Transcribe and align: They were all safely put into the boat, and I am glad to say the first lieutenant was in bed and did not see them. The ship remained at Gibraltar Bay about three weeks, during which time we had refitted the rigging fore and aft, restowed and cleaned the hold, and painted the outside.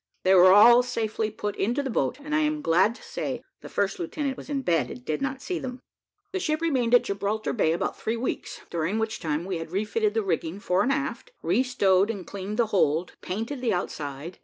They 0.23 0.33
were 0.33 0.51
all 0.51 0.81
safely 0.81 1.29
put 1.29 1.55
into 1.57 1.83
the 1.83 1.91
boat, 1.91 2.19
and 2.19 2.33
I 2.33 2.39
am 2.39 2.63
glad 2.63 2.95
to 2.95 3.03
say 3.03 3.43
the 3.61 3.69
first 3.69 3.99
lieutenant 3.99 4.35
was 4.35 4.49
in 4.49 4.63
bed 4.63 4.89
and 4.89 5.05
did 5.05 5.21
not 5.21 5.43
see 5.43 5.59
them. 5.59 5.79
The 6.31 6.39
ship 6.39 6.59
remained 6.59 6.95
at 6.95 7.03
Gibraltar 7.03 7.53
Bay 7.53 7.71
about 7.71 7.99
three 7.99 8.17
weeks, 8.17 8.61
during 8.71 8.97
which 8.97 9.19
time 9.19 9.45
we 9.45 9.59
had 9.59 9.69
refitted 9.71 10.15
the 10.15 10.23
rigging 10.23 10.59
fore 10.59 10.81
and 10.81 10.91
aft, 10.91 11.31
restowed 11.43 12.09
and 12.09 12.25
cleaned 12.25 12.57
the 12.57 12.65
hold, 12.73 13.11
and 13.11 13.21
painted 13.21 13.61
the 13.61 13.75
outside. 13.75 14.39